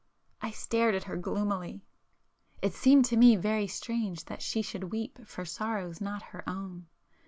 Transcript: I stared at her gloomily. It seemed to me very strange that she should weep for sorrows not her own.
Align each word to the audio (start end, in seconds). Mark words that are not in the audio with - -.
I 0.41 0.49
stared 0.49 0.95
at 0.95 1.03
her 1.03 1.15
gloomily. 1.15 1.83
It 2.63 2.73
seemed 2.73 3.05
to 3.05 3.17
me 3.17 3.35
very 3.35 3.67
strange 3.67 4.25
that 4.25 4.41
she 4.41 4.63
should 4.63 4.85
weep 4.91 5.27
for 5.27 5.45
sorrows 5.45 6.01
not 6.01 6.23
her 6.33 6.43
own. 6.49 6.87